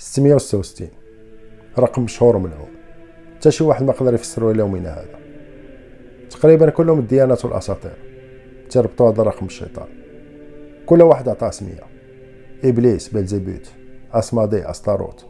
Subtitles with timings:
[0.00, 0.88] 666
[1.78, 2.68] رقم مشهور وملعون
[3.36, 5.18] حتى شي واحد ما قدر يفسرو ليومنا هذا.
[6.30, 7.96] تقريبا كلهم الديانات والأساطير.
[8.70, 9.88] تربطوا هذا الرقم بالشيطان.
[10.86, 11.80] كل واحد عطاه سميه
[12.64, 13.72] إبليس بلزبوت
[14.12, 15.26] اسمادي استاروت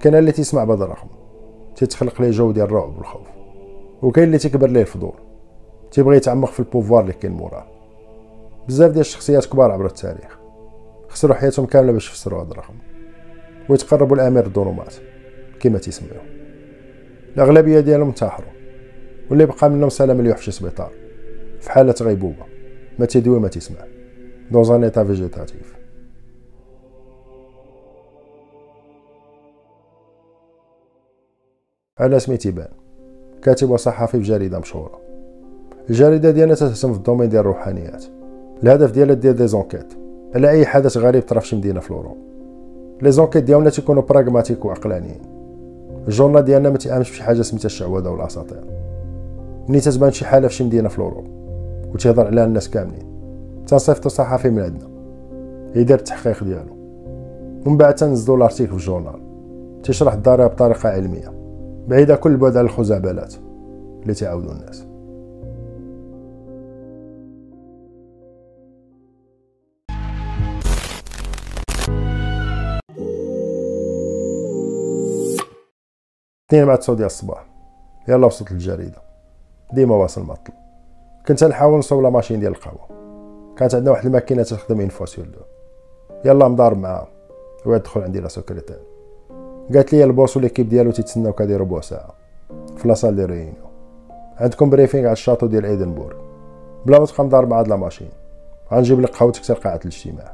[0.00, 1.08] كان اللي تسمع بهذا الرقم.
[1.76, 3.28] تتخلق ليه جو ديال الرعب والخوف.
[4.02, 5.14] وكاين اللي تكبر ليه الفضول.
[5.90, 7.66] تيبغي يتعمق في ال pouvoir اللي كاين موراه.
[8.68, 10.38] بزاف ديال الشخصيات كبار عبر التاريخ.
[11.08, 12.74] خسروا حياتهم كاملة باش يفسروا هذا الرقم.
[13.68, 14.94] ويتقربوا لامير الظلمات
[15.60, 16.22] كما تيسميوه
[17.36, 18.50] الأغلبية ديالهم انتحروا
[19.30, 20.92] واللي بقى منهم سلام مليوح في شي سبيطار
[21.60, 22.44] في حالة غيبوبة
[22.98, 23.78] ما تيدوي ما تيسمع
[24.50, 25.76] dans un état végétatif
[31.98, 32.68] على سمي تيبان
[33.42, 35.00] كاتب وصحفي في جريدة مشهورة.
[35.90, 38.04] الجريدة ديالنا تهتم في ال domaine ديال الروحانيات.
[38.62, 39.94] الهدف ديالها دير des enquêtes
[40.34, 41.90] على أي حدث غريب طرا في شي مدينه في
[43.02, 45.20] les enquêtes ديالنا تيكونوا pragmatiques وعقلانيين
[46.08, 48.64] ال journal ديالنا ما تيامنش بشي حاجة سميتها الشعوذه والاساطير
[49.68, 51.26] ملي تتبان شي حاله في شي مدينه في l'Europe
[51.94, 53.06] وتيهضر عليها الناس كاملين
[53.66, 54.88] تنصيفطو صحفي من عندنا
[55.74, 56.76] يدير التحقيق ديالو
[57.66, 59.20] ومن بعد تنزلو l'article في ال journal
[59.82, 61.32] تشرح الظاهره بطريقه علميه
[61.88, 63.34] بعيده كل البعد على الخزعبلات
[64.02, 64.86] اللي تعاودوا الناس
[76.48, 77.46] اثنين مع تسعود ديال الصباح.
[78.08, 78.98] يلا وصلت الجريدة.
[79.72, 80.52] ديما واصل معطل
[81.28, 82.88] كنت نحاول نصوب la machine ديال القهوة.
[83.56, 85.38] كانت عندنا واحد الماكينة تخدم en version deux.
[86.24, 87.08] يلا مضارب معاها
[87.66, 88.80] هو دخل عندي la secrétaire.
[89.74, 92.14] قالت لي ال boss و l'équipe ديالو تيتسناو هادي ربع ساعه
[92.76, 93.70] في la salle ديال réunion.
[94.36, 96.16] عندكم briefing على ال château ديال إيدنبورغ.
[96.86, 98.10] بلا ما تبقى مضارب مع هاد la machine.
[98.72, 100.32] غنجيب لك قهوتك حتى قاعة الاجتماع.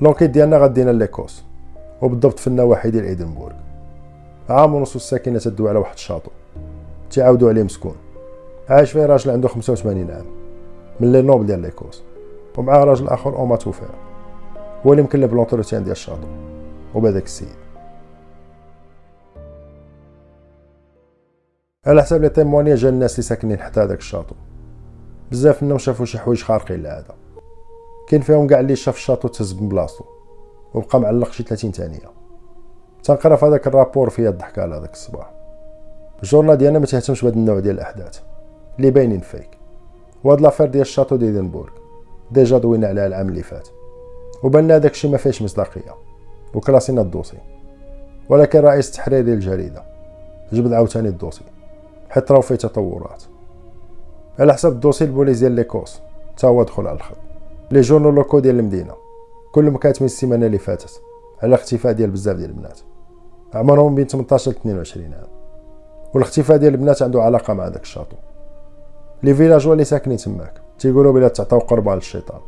[0.00, 1.44] l'enquête ديالنا غدينا l'Écosse.
[2.02, 3.54] وبالضبط في النواحي ديال إيدنبورغ.
[4.52, 6.30] عام ونص الساكنة تدوي على واحد ال château
[7.10, 7.94] تعاودوا عليه مسكون.
[8.68, 10.26] عايش فيه راجل عنده 85 عام.
[11.00, 12.02] من les nobles ديال l'Écosse.
[12.58, 13.86] ومعاه راجل آخر homme à tout faire.
[14.86, 16.26] هو اللي مكلف l'entretien ديال ال château
[16.94, 17.48] وبهذاك السيد.
[21.86, 24.34] على حساب les témoignages الناس اللي ساكنين حدا هذاك ال château
[25.30, 27.14] بزاف منهم شافوا شي حوايج خارقين للعاده
[28.08, 30.04] كاين فيهم كاع اللي شاف ال château تهز من بلاصتو.
[30.74, 32.21] وبقى معلق شي 30 ثانية.
[33.04, 35.30] تنقرا في هذاك ال rapport فيها الضحكه على هذاك الصباح.
[36.22, 38.20] ال journal ديالنا ما تهتمش بهذا النوع ديال الأحداث
[38.78, 39.48] اللي باينين fake.
[40.24, 41.70] وهاد l'affaire ديال ال château d'Édimbourg
[42.30, 43.68] déjà دوينا عليها العام اللي فات.
[44.42, 45.94] وبان لنا داكشي ما فيهش مصداقية
[46.54, 47.38] وكلاسينا ال dossier.
[48.28, 49.82] ولكن رئيس التحرير ديال الجريدة
[50.52, 51.44] جبد عاوتاني ال dossier
[52.10, 53.22] حيت راهو فيه تطورات.
[54.38, 56.00] على حسب ال dossier البوليس ديال l'Écosse
[56.36, 57.16] تا هو دخل على الخط.
[57.70, 58.94] les journaux locaux ديال المدينة
[59.54, 61.02] كلهم كاتبين السيمانة اللي فاتت.
[61.42, 62.80] على الاختفاء ديال بزاف ديال البنات.
[63.54, 65.28] عمرهم بين 18 ل 22 عام.
[66.14, 68.16] والاختفاء ديال البنات عنده علاقة مع داك الشاطو.
[69.22, 70.60] لي فيلاجوا اللي ساكنين تماك.
[70.78, 72.40] تيقولوا بلا تعطاو قربان للشيطان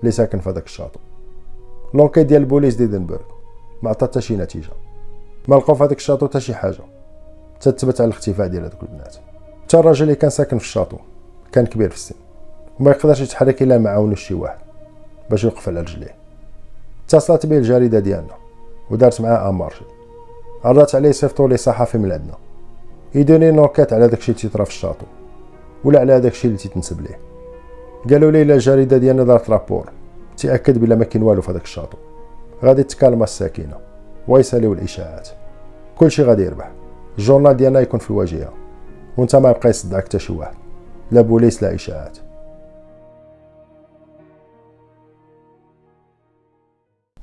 [0.00, 1.00] اللي ساكن في هذاك الشاطو.
[1.94, 3.22] لونكيت ديال البوليس ديدنبرغ
[3.82, 4.72] ما عطات حتى شي نتيجة.
[5.48, 6.80] ما لقاو في هذاك الشاطو حتى شي حاجة.
[7.60, 9.16] تثبت على الاختفاء ديال هذوك البنات.
[9.64, 10.96] حتى الراجل اللي كان ساكن في الشاطو
[11.52, 12.14] كان كبير في السن.
[12.80, 14.58] وما يقدرش يتحرك إلا ما عاونوش شي واحد
[15.30, 16.14] باش يوقف على رجليه.
[17.08, 18.34] اتصلت به الجريدة ديالنا
[18.90, 19.84] ودارت معاه un marché
[20.64, 22.34] عرضت عليه يصيفطوا لي صحفي من عندنا.
[23.14, 25.06] يدير une enquête على داكشي اللي تيطرا في ال château
[25.84, 27.18] ولا على داكشي اللي تيتنسب ليه.
[28.10, 29.90] قالوا لي إلا الجريدة ديالنا دارت rapport
[30.36, 31.98] تاكد بلا ما كاين والو في هذاك ال château.
[32.64, 33.76] غادي تكالما الساكنه
[34.28, 35.28] ويساليو الإشاعات.
[35.98, 36.70] كلشي غادي يربح.
[37.18, 38.52] ال journal ديالنا يكون في الواجهة
[39.16, 40.54] وانت ما يبقى يصدعك حتى شي واحد.
[41.10, 42.18] لا بوليس لا إشاعات.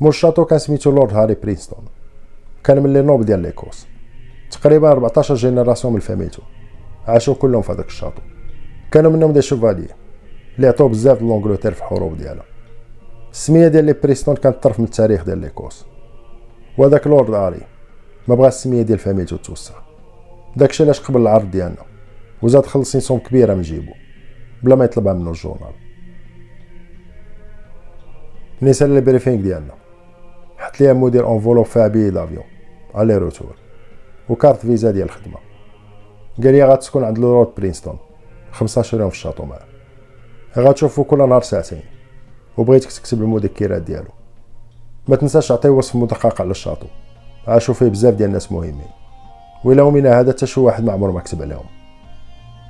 [0.02, 1.86] مول ال château كان سميتو لورد هاري برينستون
[2.64, 3.88] كان من les nobles ديال l'Écosse
[4.52, 6.42] تقريبا 14 générations من فاميلتو
[7.08, 8.22] عاشوا كلهم في هذاك ال château
[8.92, 9.88] كانوا منهم des chevaliers
[10.56, 12.44] اللي عطاو بزاف l'Angleterre في الحروب ديالها
[13.32, 15.86] السميه ديال les برينستون كانت طرف من التاريخ ديال l'Écosse
[16.78, 17.62] وهذاك لورد هاري
[18.28, 19.74] ما بغى السميه ديال فاميلتو توسع
[20.56, 21.84] داكشي علاش قبل العرض ديالنا
[22.42, 23.92] وزاد خلصني somme كبيره من جيبو
[24.64, 25.74] بلا ما يطلبها منو ال journal
[28.62, 29.85] تسالى ال briefing ديالنا
[30.76, 32.44] حط ليا المدير enveloppe فيها billet d'avion
[32.98, 33.56] aller-retour.
[34.30, 35.38] و carte Visa ديال الخدمة.
[36.44, 37.98] قال لي غتسكن عند لورد برينستون.
[38.52, 39.66] 15 يوم في ال château معاه
[40.58, 41.82] غتشوفو كل نهار ساعتين.
[42.58, 44.10] وبغيتك تكتب المذكرات ديالو.
[45.08, 46.88] ما تنساش تعطيه وصف مدقق على ال château.
[47.48, 48.90] عاشو فيه بزاف ديال الناس مهمين.
[49.66, 51.66] وإلا من هذا حتى شي واحد ما عمره ما كتب عليهم.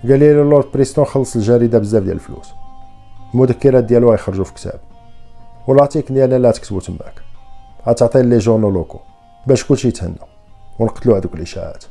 [0.04, 2.54] قال لي لورد بريستون خلص الجريدة بزاف ديال الفلوس.
[3.34, 4.80] المذكرات ديالو غيخرجوا في كتاب.
[5.68, 7.25] وال article ديالنا لا تكتبو تماك.
[7.88, 9.00] غتعطيه les journaux locaux.
[9.48, 10.16] باش كلشي يتهنى.
[10.80, 11.84] ونقتلو هذوك الاشاعات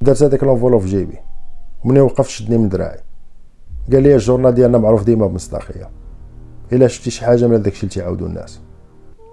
[0.00, 1.18] درت هذاك l'enveloppe في جيبي.
[1.84, 3.00] ومني وقفت شدني من دراعي.
[3.92, 5.90] قال لي ال journal ديالنا معروف ديما بمصداقية.
[6.72, 8.60] إلا شفتي شي حاجة من داكشي اللي تيعاودو الناس.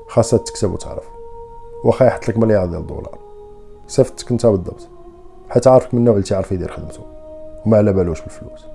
[0.10, 1.04] خاصها تكتب وتعرف.
[1.84, 3.20] واخا يحط لك مليار ديال الدولار
[3.88, 4.88] صيفطك انت بالضبط.
[5.50, 7.04] حيت عارفك من النوع اللي تيعرف يدير خدمته.
[7.66, 8.75] وما على بالوش بالفلوس.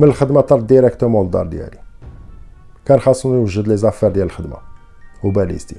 [0.00, 1.78] من الخدمة طرت directement للدار ديالي.
[2.84, 4.56] كان خاصني نوجد les affaires ديال الخدمة
[5.24, 5.76] وباليزتي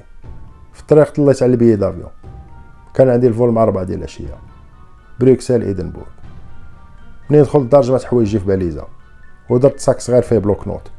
[0.72, 2.10] في الطريق طليت على ال billet d'avion.
[2.94, 4.38] كان عندي ال vol مع ربعة ديال العشيه
[5.20, 6.06] بريكسل إيدنبورغ.
[7.30, 8.86] منين دخلت الدار جمعت حوايجي في باليزا.
[9.50, 10.90] ودرت ساك صغير فيه bloc-notes.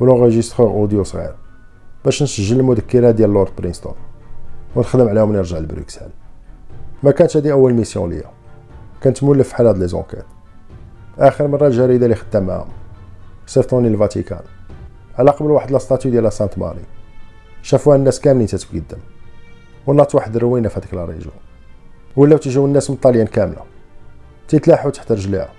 [0.00, 1.34] و l'enregistreur audio صغير.
[2.04, 3.94] باش نسجل المذكرات ديال لورد برينستون.
[4.76, 6.10] ونخدم عليهم نرجع لبروكسل.
[7.02, 8.30] ما كانتش هادي أول mission ليا.
[9.02, 10.24] كنت مولف فحال هاد les enquêtes.
[11.18, 12.68] آخر مرة الجريده اللي خدام معاهم.
[13.46, 14.40] صيفطوني الفاتيكان
[15.18, 16.84] على قبل واحد la statue ديال Sainte Marie
[17.62, 18.98] شافوها الناس كاملين تتقدم
[19.86, 21.32] وناط واحد الروينة في la région.
[22.16, 23.62] ولاو تيجيو الناس من طاليان كاملة.
[24.48, 25.50] تيتلاحوا تحت رجليها.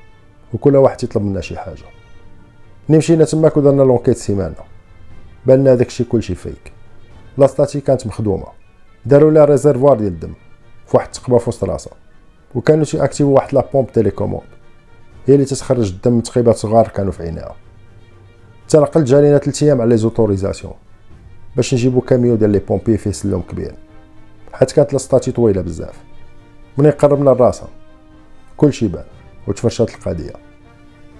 [0.54, 1.84] وكل واحد تيطلب منا شي حاجة.
[2.90, 4.56] ملي مشينا تماك ودرنا l'enquête سيمانة.
[5.46, 6.72] بان لنا داكشي كلشي fake.
[7.38, 8.46] la statue كانت مخدومة.
[9.06, 10.34] داروا لها réservoir ديال الدم.
[10.88, 11.94] في واحد التقبة في وسط راسها.
[12.56, 14.59] وكانوا تيأكتيفو واحد la pompe télécommandée.
[15.28, 17.56] هي اللي تتخرج الدم من تقيبات صغار كانوا في عينيها.
[18.70, 20.74] تنقل جالينا 3 أيام على les autorisations
[21.56, 23.76] باش نجيبو كاميو ديال les pompiers فيه سلوم كبير.
[24.54, 25.96] حيت كانت la statue طويلة بزاف.
[26.78, 27.68] ملي قربنا لراسها
[28.58, 29.06] كلشي بان.
[29.48, 30.34] وتفرشات القضية.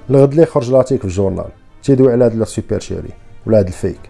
[0.10, 1.50] الغد لي خرج l'article في الجورنال.
[1.84, 3.10] تيدوي على هاد la supercherie.
[3.46, 4.10] ولا هاد ال fake.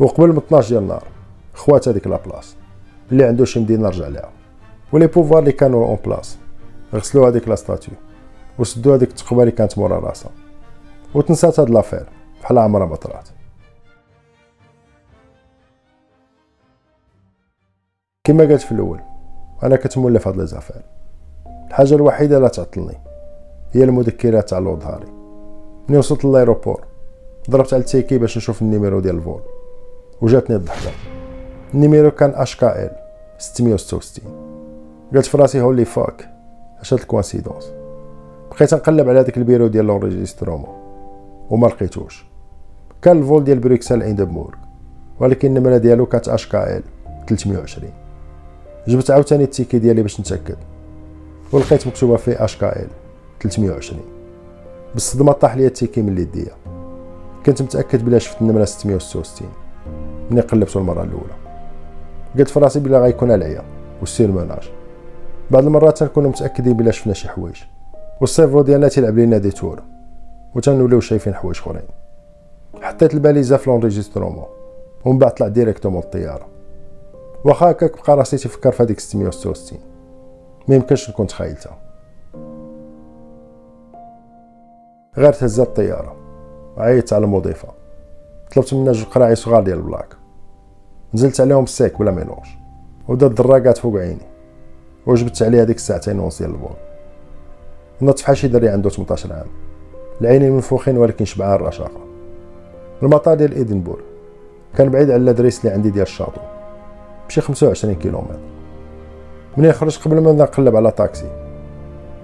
[0.00, 1.04] وقبل من 12 ديال النهار
[1.54, 2.56] خوات هذيك la place
[3.12, 4.30] اللي عنده شي مدينة رجع لها
[4.92, 6.38] و les pouvoirs اللي كانوا en place.
[6.94, 7.94] غسلوا هذيك la statue.
[8.58, 10.30] وسدوا هذيك التقبه اللي كانت مورا راسها.
[11.14, 12.06] وتنسات هاد l'affaire
[12.42, 13.28] بحال عمرها ما طرات
[18.24, 19.00] كما قلت في الأول
[19.62, 20.82] أنا كنت مولف هاد les affaires.
[21.68, 22.98] الحاجة الوحيدة اللي تعطلني
[23.72, 25.06] هي المذكرات تاع هاري.
[25.88, 26.84] ملي وصلت لل aéroport؟
[27.50, 29.42] ضربت على ال ticket باش نشوف ال numéro ديال ال vol
[30.20, 30.90] وجاتني الضحكة.
[31.74, 32.90] ال numéro كان HKL
[33.38, 34.24] 666
[35.14, 36.28] قلت في راسي holy fuck
[36.80, 37.75] اش هاد ال coïncidence.
[38.56, 40.74] بقيت نقلب على داك البيرو ديال l'enregistrement
[41.50, 42.26] وما لقيتوش.
[43.02, 44.54] كان ال vol ديال بروكسل ايندبورغ
[45.20, 46.82] ولكن النمره ديالو كانت HKL
[47.26, 47.90] 320
[48.88, 50.56] جبت عاوتاني ال ticket ديالي باش نتأكد
[51.52, 52.88] ولقيت مكتوبة فيه HKL
[53.40, 54.00] 320
[54.94, 56.52] بالصدمة طاح ليا ال ticket من يديا.
[57.46, 59.48] كنت متأكد بلا شفت النمره 666
[60.30, 61.34] ملي قلبته المره الأولى.
[62.38, 63.62] قلت في راسي بلا غيكون عليا
[64.00, 64.70] و le surmenage.
[65.50, 67.56] بعض المرات تنكونوا متأكدين بلا شفنا شي حوايج.
[68.20, 69.82] وال cerveau ديالنا تيلعب لينا des tours
[70.54, 71.88] وتنوليو شايفين حوايج أخرين.
[72.82, 74.44] حطيت الباليزة في l'enregistrement
[75.04, 76.46] ومن بعد طلعت directement الطيارة.
[77.44, 79.78] واخا هكاك بقى راسي تفكر في هذيك 666
[80.68, 81.78] ما يمكنش نكون تخيلتها.
[85.16, 86.16] غير تهزات الطيارة.
[86.78, 87.68] عيطت على المضيفه
[88.54, 90.16] طلبت منها جوج قراعي صغار ديال ال Black.
[91.14, 92.46] نزلت عليهم ال sec بلا mélange.
[93.08, 94.26] وبدا الدراقات فوق عيني.
[95.06, 96.76] وجبت عليها ديك الساعتين ونص ديال ال vol.
[98.02, 99.46] نضت فحال شي دري عنده 18 عام.
[100.20, 102.00] العينين منفوخين ولكن شبعان الرشاقه
[103.02, 104.00] المطار ديال ايدنبور
[104.76, 106.40] كان بعيد على ال adresse اللي عندي ديال ال château.
[107.28, 108.38] بشي 25 كيلومتر.
[109.56, 111.30] منين خرجت قبل ما نقلب على طاكسي.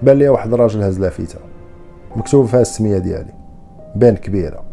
[0.03, 1.39] بان لي واحد الراجل هاز لافتة
[2.15, 3.33] مكتوب فيها السمية ديالي.
[3.95, 4.63] بالكبيرة.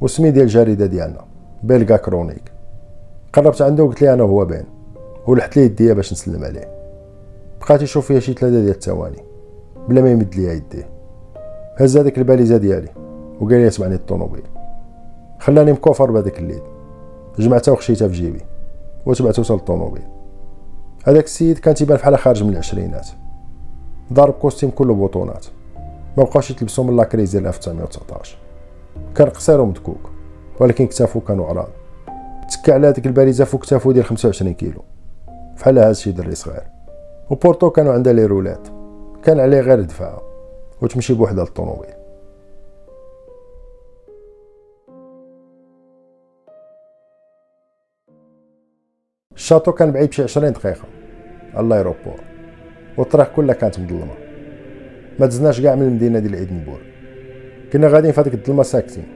[0.00, 1.24] وسمية ديال الجريدة ديالنا.
[1.62, 2.52] Belga Chronique
[3.32, 4.64] قربت عنده وقلت لي أنا هو بان.
[5.26, 6.68] ولحت ليه يديا باش نسلم عليه.
[7.60, 9.29] بقات يشوف فيها شي ثلاثة ديال الثواني
[9.88, 10.90] بلا ما يمد ليا يديه
[11.76, 12.88] هز هذيك الباليزه ديالي
[13.40, 14.42] وقال لي سمعني الطوموبيل.
[15.38, 16.62] خلاني مكوفر بهذاك الليل.
[17.38, 18.40] جمعتها وخشيتها في جيبي
[19.06, 20.02] وتبعت وصل الطوموبيل.
[21.04, 23.08] هذاك السيد كان تيبان بحال خارج من العشرينات.
[24.12, 25.46] ضارب كوستيم كله بوطونات
[26.16, 28.38] ما بقاوش يتلبسوا من لاكريز ديال 1919
[29.14, 30.10] كان قصير ومدكوك
[30.60, 31.68] ولكن كتافو كانوا عراض
[32.50, 34.82] تكا على هذيك الباريزه فوق كتافو ديال 25 كيلو.
[35.56, 36.62] فحال هاز شي دري صغير.
[37.30, 38.68] و pourtant كانوا عندها les roulettes.
[39.24, 40.22] كان عليه غير دفعه
[40.82, 41.90] وتمشي بوحدها للطوموبيل.
[49.34, 50.84] ال château كان بعيد بشي 20 دقيقة
[51.54, 52.20] على ال aéroport
[52.98, 54.14] والطريق كلها كانت مظلمة.
[55.18, 56.80] ما دزناش كاع من المدينة ديال ايدنبور
[57.72, 59.14] كنا غاديين في الظلمة ساكتين.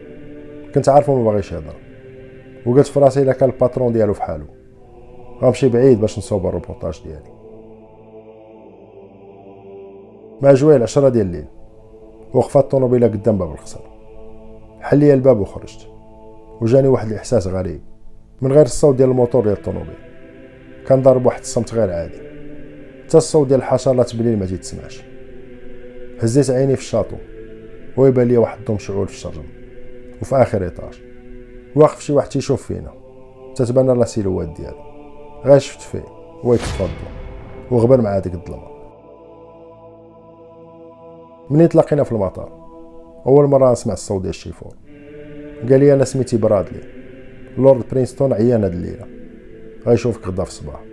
[0.75, 1.76] كنت عارفو ما باغيش يهضر
[2.66, 4.46] وقلت في راسي إلا كان الباترون ديالو فحالو
[5.42, 7.34] غنمشي بعيد باش نصوب الروبورتاج ديالي.
[10.43, 11.45] مع جويل عشرة ديال الليل.
[12.33, 13.81] وقفات الطوموبيله قدام باب القصر
[14.81, 15.88] حل لي الباب وخرجت.
[16.61, 17.81] وجاني واحد الإحساس غريب.
[18.43, 19.95] من غير الصوت ديال الموتور ديال الطوموبيل.
[20.87, 22.19] كان ضارب واحد الصمت غير عادي.
[23.07, 25.03] حتى الصوت ديال الحشرات بالليل ما تسمعش
[26.21, 27.17] هزيت عيني في الشاطو.
[27.97, 29.43] ويبان لي واحد الضوء مشعول في الشجر
[30.23, 31.02] وفي آخر étage
[31.76, 32.93] واقف شي واحد تيشوف فينا.
[33.55, 34.79] تتبان la silhouette ديالو.
[35.45, 36.05] غير شفت فيه.
[36.45, 36.88] هو يتفضل
[37.71, 38.74] وغبر مع هذيك الظلمة.
[41.51, 42.53] منين تلاقينا في المطار؟
[43.27, 44.75] أول مرة نسمع الصوت ديال الشيفور
[45.71, 46.81] قال لي أنا سميتي برادلي.
[47.59, 49.07] لورد برينستون عيان هاد الليلة.
[49.87, 50.85] غيشوفك غدا في الصباح.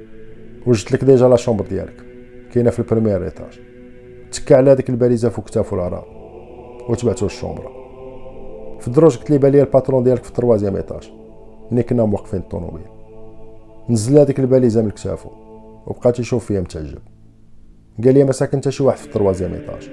[0.67, 2.03] وجدت لك déjà la chambre ديالك.
[2.53, 3.59] كاينة في ال premier étage.
[4.31, 6.07] تكا على هذيك الباليزة فوق كتافو العراض
[6.89, 7.71] وتبعتو ال chambre
[8.79, 11.11] في الدروج قلت لي بالي ال patron ديالك في ال troisième étage.
[11.71, 12.85] ملي كنا موقفين الطوموبيل؟
[13.89, 15.29] نزل هذيك الباليزة من كتافو
[15.87, 16.99] وبقى تيشوف فيا متعجب.
[18.03, 19.89] قال لي ما ساكن حتى شي واحد في ال troisième étage.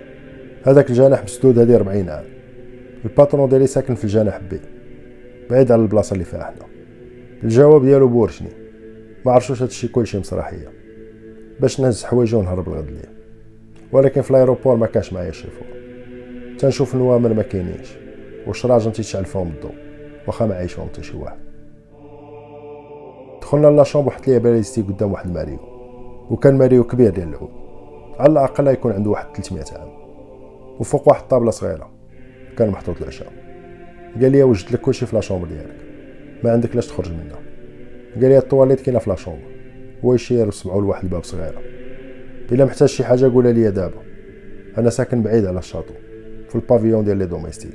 [0.65, 2.25] هذاك الجناح مسدود هذه 40 عام.
[3.05, 4.61] ال patron ديالي ساكن في الجناح بي
[5.51, 6.67] بعيد على البلاصة اللي فيها حنا.
[7.45, 8.49] الجواب ديالو بورشني.
[9.27, 10.69] ما عرفتش هادشي كلشي مسرحية.
[11.61, 13.19] باش نهز حوايجي ونهرب الغد ليه
[13.93, 15.67] ولكن في ال aéroport ما كانش معايا الشيفور
[16.59, 17.97] تنشوف النوامر ما كاينينش.
[18.47, 19.75] وشراجم تيشعل فيهم الضوء
[20.27, 21.39] واخا ما عايش فيهم حتى شي واحد.
[23.41, 25.59] دخلنا la chambre وحط ليا باليزتي قدام واحد الماريو.
[26.31, 27.51] وكان ماريو كبير ديال العود.
[28.19, 29.98] على الأقل يكون عنده واحد 300 عام.
[30.79, 31.91] وفوق واحد الطابله صغيرة.
[32.59, 33.33] كان محطوط العشاء.
[34.23, 35.77] قال لي وجدت لك كلشي في la chambre ديالك.
[36.45, 37.39] ما عندك لاش تخرج منها.
[38.15, 39.49] قال لي الطواليت كاينة في la chambre.
[40.05, 41.61] هو يشير وسمعوا لواحد الباب صغيرة.
[42.53, 44.03] إلا محتاج شي حاجة قولها لي دابا.
[44.79, 45.95] أنا ساكن بعيد على ال château
[46.49, 47.75] في ال pavillon ديال les domestiques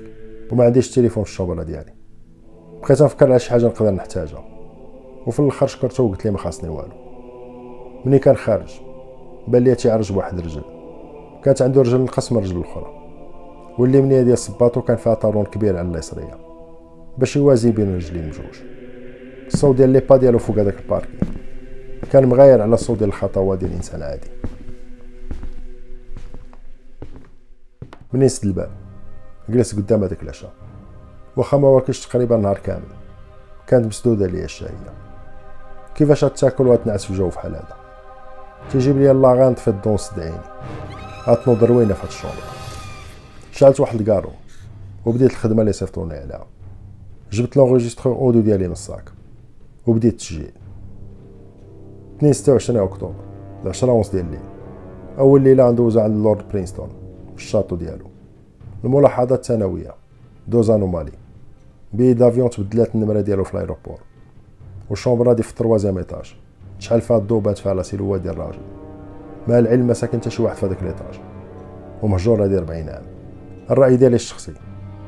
[0.52, 1.94] وما عنديش التليفون في ال chambre ديالي.
[2.82, 4.46] بقيت نفكر على شي حاجة نقدر نحتاجها.
[5.28, 6.94] وفي الآخر شكرته وقلت ليه ما خاصني والو.
[8.06, 8.72] ملي كان خارج
[9.48, 10.83] بان لي تيعرج بواحد الرجل.
[11.46, 12.94] كانت عنده رجل نقص من الرجل الأخرى.
[13.80, 16.38] واللي منيه ديال صباطو كان فيها طارون كبير على اليسرية
[17.18, 18.62] باش يوازي بين الرجلين بجوج.
[19.48, 21.20] الصوت ديال لي با ديالو فوق هذاك الباركين
[22.12, 24.28] كان مغاير على الصوت ديال الخطوات ديال الإنسان عادي
[28.14, 28.70] منين سد الباب؟
[29.50, 30.52] جلس قدام هذاك العشاء.
[31.38, 32.84] واخا ما واكلش تقريبا نهار كامل.
[33.68, 34.94] كانت مسدودة ليا الشهيه
[35.96, 37.76] كيفاش تاكل وتنعس في الجو فحال هذا؟
[38.72, 40.38] تيجيب لي لاغان في الدون صدعيني.
[41.28, 42.44] روينه في هاد ال chambre
[43.52, 44.30] شعلت واحد الكارو
[45.06, 46.46] وبديت الخدمة اللي صيفطوني عليها.
[47.32, 49.12] جبت l'enregistreur audio ديالي من الصاك
[49.88, 50.52] وبديت التسجيل
[52.18, 53.14] 2 26 أكتوبر
[53.66, 54.40] 10 ونص ديال الليل.
[55.20, 56.90] أول ليلة ندوزو عند لورد برينستون
[57.36, 58.06] في ال château ديالو.
[58.84, 59.96] الملاحظات الثانوية
[60.48, 61.12] deux anomalies.
[61.94, 64.00] billet d'avion تبدلات النمرة ديالو في ال aéroport.
[64.90, 66.36] وال chambre دي في ال troisième étage.
[66.80, 68.83] شحال فيها الضو بانت فيها la silhouette ديال الراجل.
[69.48, 71.20] مع العلم ما ساكن حتى شي واحد في هذاك l'étage
[72.02, 73.04] ومهجور هادي 40 عام.
[73.72, 74.54] الرأي ديالي الشخصي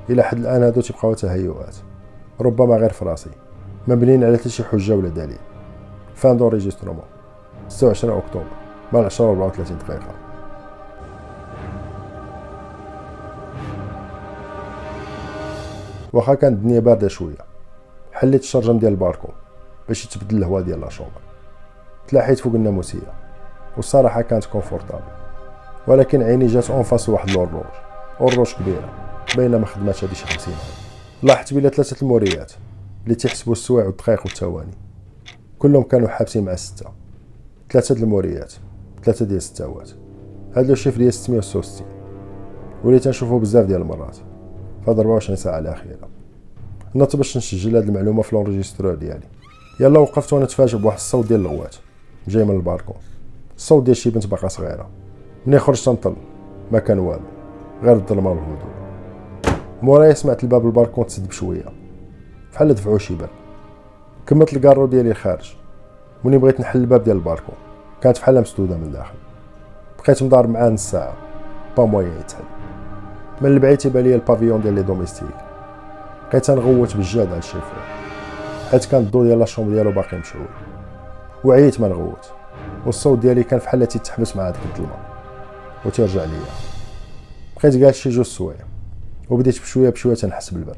[0.10, 1.76] إلى حد الآن هادو تيبقاو تهيؤات
[2.42, 3.30] ربما غير في راسي
[3.88, 5.38] مبنيين على حتى شي حجة ولا دليل.
[6.16, 7.06] fin d'enregistrement
[7.68, 8.46] 26 أكتوبر
[8.94, 10.16] مع 10 34 دقيقة.
[16.14, 17.38] واخا كانت الدنيا باردة شوية
[18.14, 19.32] حليت الشرجم ديال الباركون
[19.88, 21.22] باش يتبدل الهواء ديال la chambre
[22.08, 23.25] تلاحيت فوق الناموسية.
[23.78, 25.04] والصراحه كانت confortable
[25.88, 27.64] ولكن عيني جات en face واحد l'horloge
[28.22, 28.90] horloge كبيرة
[29.38, 30.64] باينة ما خدماتش هادي شي 50 عام.
[31.24, 32.52] لاحظت بلا ثلاثة الموريات
[33.04, 34.72] اللي تيحسبوا السوايع والدقائق والثواني
[35.60, 36.86] كلهم كانوا حابسين مع ستة.
[37.72, 38.54] ثلاثة د الموريات
[39.04, 39.92] ثلاثة ديال الستاوات
[40.56, 41.88] هذا ال chiffre ديال 666
[42.84, 44.16] وليت نشوفو بزاف ديال المرات.
[44.86, 46.10] في 24 ساعة الأخيرة.
[46.96, 49.28] نط باش نسجل هاد المعلومة في l'enregistreur ديالي.
[49.80, 51.76] يلا وقفت وأنا تفاجئ بواحد الصوت ديال الغوات.
[52.28, 52.96] جاي من الباركون.
[53.56, 54.90] الصوت ديال شي بنت باقا صغيرة.
[55.46, 56.16] ملي خرجت نطل
[56.72, 57.22] ما كان والو.
[57.84, 58.76] غير الظلمة والهدوء.
[59.82, 61.66] مورايا سمعت الباب الباركون تسد بشوية.
[62.54, 63.30] بحال دفعو شي باب
[64.28, 65.56] كملت الكارو ديالي الخارج
[66.24, 67.56] ملي بغيت نحل الباب ديال الباركون
[68.02, 69.16] كانت بحالها مسدودة من الداخل
[70.00, 71.14] بقيت مضارب معاه نص ساعة.
[71.78, 72.44] pas moyen يتحل
[73.42, 75.28] من البعيد تيبان ليا ال pavillon ديال les domestiques
[76.30, 77.84] بقيت نغوت بالجهد على الشيفور
[78.72, 80.46] حيت كان الضو ديال la chambre ديالو باقي مشعول
[81.44, 82.32] وعييت ما نغوت.
[82.86, 84.98] والصوت ديالي كان فحال تيتحبس مع هذيك الظلمة.
[85.86, 86.40] وتيرجع ليا.
[87.58, 88.66] بقيت جالس شي جوج سوايع.
[89.30, 90.78] وبديت بشوية بشوية تنحس بالبرد.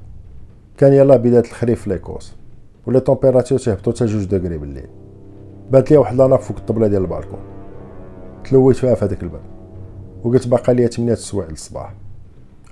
[0.78, 2.34] كان يلا بداية الخريف في l'Écosse
[2.86, 4.90] و les températures تيهبطوا حتى جوج دغري بالليل.
[5.72, 7.40] بانت ليا واحد la nappe فوق الطبلة ديال البالكون.
[8.44, 9.42] تلويت فيها في هذاك البرد.
[10.24, 11.94] وقلت باقا ليا 8 سوايع للصباح.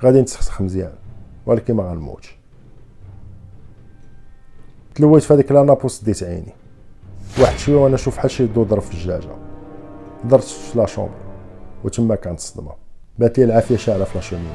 [0.03, 0.93] غادي نتسخسخ مزيان.
[1.45, 2.37] ولكن ما غنموتش.
[4.95, 6.53] تلويت في هذيك la nappe وسديت عيني.
[7.39, 9.35] واحد شوية وأنا نشوف بحال شي ضو ضرب في الجاجة.
[10.23, 11.11] درت في la chambre
[11.83, 12.71] وتما كانت الصدمة.
[13.19, 14.53] بانت لي العافية شاعله في la cheminée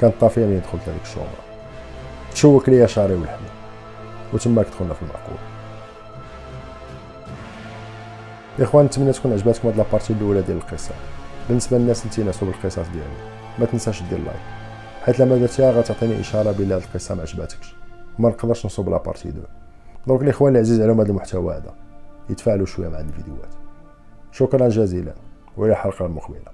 [0.00, 1.28] كانت طافية ملي دخلت لهاديك ال chambre
[2.32, 3.48] تشوك ليا شعري ولحمي
[4.32, 5.36] وتماك دخلنا في المعقول
[8.60, 10.94] إخوان نتمنى تكون عجباتكم هاد la partie الأولى ديال القصة.
[11.48, 14.40] بالنسبة للناس اللي تيتونسوا بالقصص ديالي ما تنساش دير like.
[15.02, 17.74] حيت لما درتيها غتعطيني إشارة بلي هاد القصة ما عجباتكش.
[18.18, 19.44] ما نقدرش نصوب la partie 2
[20.06, 21.83] donc الاخوان اللي عزيز عليهم هذا المحتوى هذا.
[22.30, 23.54] يتفاعلوا شوية مع الفيديوهات.
[24.32, 25.14] شكرا جزيلا
[25.56, 26.53] وإلى الحلقة المقبله